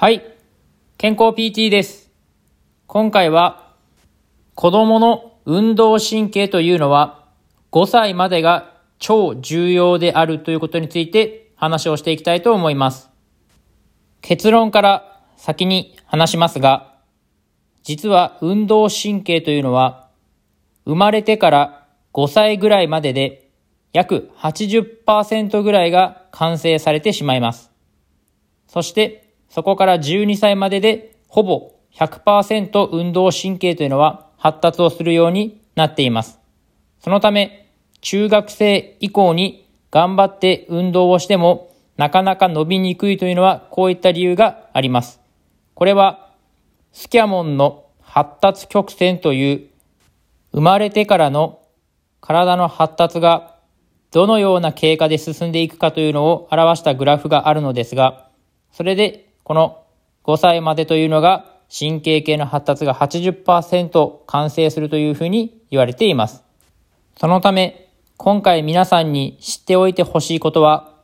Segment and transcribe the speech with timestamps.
[0.00, 0.24] はい。
[0.96, 2.10] 健康 PT です。
[2.86, 3.74] 今回は
[4.54, 7.26] 子供の運動神経というのは
[7.70, 13.10] 5歳までが超重要であるということについて話をしていきたいと思います。
[14.22, 16.94] 結論から先に話しますが、
[17.82, 20.08] 実は運動神経というのは
[20.86, 23.50] 生まれてから5歳ぐらいまでで
[23.92, 27.70] 約80%ぐらいが完成されてしまいます。
[28.66, 36.38] そしてそこから12歳まででほぼ100%運動神経というのは発達をするようになっています。
[37.00, 37.68] そのため
[38.00, 45.20] 中学生以降に頑張って運動をしてもなかなか伸びにくいというのはこういった理由があります。
[45.74, 46.30] これは
[46.92, 49.66] スキャモンの発達曲線という
[50.52, 51.60] 生まれてからの
[52.20, 53.56] 体の発達が
[54.10, 58.28] どのような経過で進んでいくかというのを表したグラフがあるのですが、
[58.72, 59.82] それでこの
[60.24, 66.42] 5歳までというのが神経系の発達が80%完成するというふうに言われています。
[67.16, 70.94] そのため、今回皆さんに知っておいてほしいことは、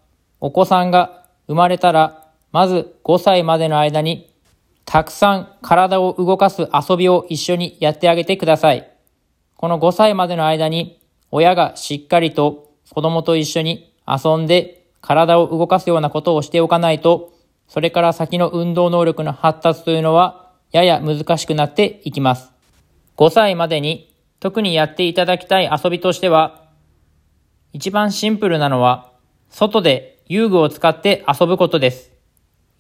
[0.41, 4.33] お子さんが生まれたら、まず5歳までの間に、
[4.85, 8.91] たくさん体を動かす遊びを一緒にやってあげてください。
[9.57, 11.01] この5歳までの間に、
[11.31, 17.33] 親がしっかりと子供と一緒に遊んで体を動かすようなことをしておかないと、
[17.69, 22.53] それから先の運動能力の発達というのはやや難しくなっていきます。
[23.17, 26.69] 5歳までに特にやっていただきたい遊びとしては、
[27.73, 29.13] 一番シンプルなのは、
[29.49, 32.13] 外で遊具を使って遊ぶことです。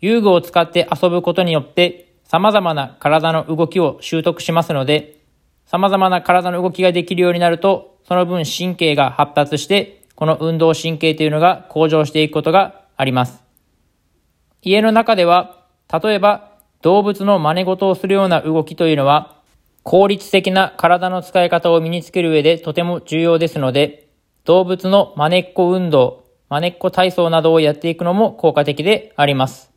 [0.00, 5.20] 遊具を使って遊ぶことによって、様々な体の動きを習得しますので、
[5.64, 13.45] 様々な体の動きができるようになると、その分神経が発達して、この運動神経というのが向上していくことがあります。
[14.62, 15.64] 家の中では、
[16.02, 19.36] 例えば動物の真似事をするような動きというのは、
[19.82, 24.08] 効率的な体の使い方を身につける上でとても重要ですので、
[24.44, 29.72] 動物の真似っこ運動、真似っこ体操などをやっていくのも効果的であります。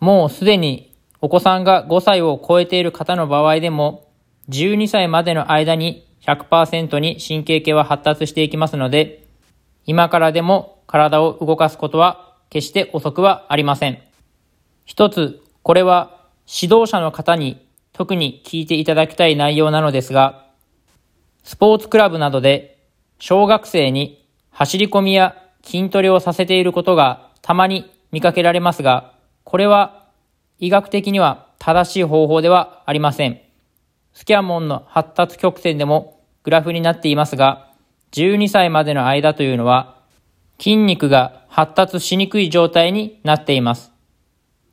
[0.00, 4.08] もうすでにお子さんが5歳を超えている方の場合でも、
[4.48, 9.24] 12歳までの間に100%に神経系は発達していきますので、
[9.86, 13.98] 今からでも体を動かすことは決して遅くはありません。
[14.84, 20.46] 一つ、これは指導者の方に特に聞いていただきたい内容なのですが、
[21.42, 22.78] スポーツクラブなどで
[23.18, 29.14] 小学生に走り込みや筋トレをさせていることがたまに見かけられますが、
[29.44, 30.06] これは
[30.58, 33.40] 医学的には正しい方法ではありません。
[34.12, 37.70] スキャモンの発達曲線でもグラフになっていますが、
[38.12, 40.00] 12歳までの間というのは
[40.58, 43.90] 筋肉が発達しにくい状態になっています。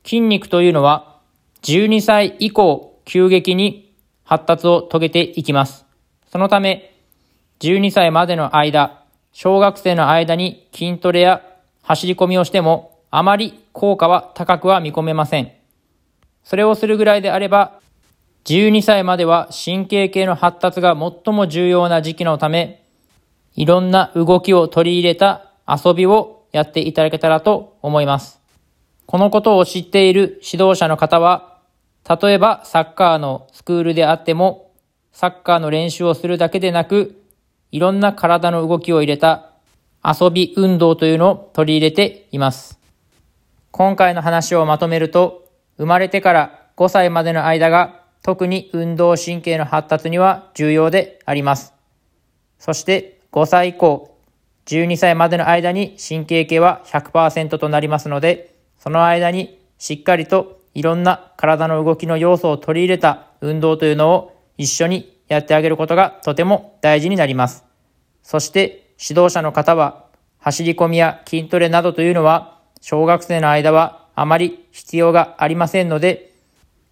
[0.04, 1.16] 筋肉というのは
[1.62, 5.86] 12歳以降急激に発達を遂げていきます。
[6.30, 6.94] そのため
[7.60, 9.02] 12歳までの間、
[9.32, 11.40] 小学生の間に筋トレや
[11.80, 15.52] 走り込みをしてもあまり効果は高くは見込めません。
[16.42, 17.80] それをするぐらいであれば
[18.44, 22.84] 12歳までは神経系の発達が最も重要な時期のため、
[23.56, 28.40] いろんな動きを取り入れた遊びをやっていただけたらと思います。
[29.06, 31.58] このことを知っている指導者の方は、
[32.08, 34.70] 例えばサッカーのスクールであっても、
[35.10, 37.20] サッカーの練習をするだけでなく、
[37.72, 39.50] いろんな体の動きを入れた
[40.04, 42.78] 遊び運動というのを取り入れています。
[43.72, 51.74] 今回の話をまとめると、生まれてから5歳までの間が特に運動神経の発達には重要であります。
[52.60, 54.13] そして5歳以降、
[54.66, 67.64] 12歳までの間に神経系は100%となりますので、その間にしっかりといろんな体の動きの要素を取り入れた運動というのを一緒にやってあげることがとても大事になります。
[68.22, 70.04] そして指導者の方は
[70.38, 76.32] 走り込みや筋トレなどというのは小学生の間はあまり必要がありませんので、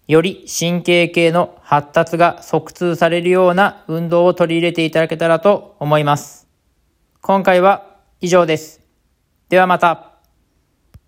[0.07, 6.42] より神経系の発達が促通されるような運動を取り入れていただけたらと思います。
[7.25, 7.85] 今回は
[8.19, 8.81] 以上です。
[9.47, 10.12] ではまた。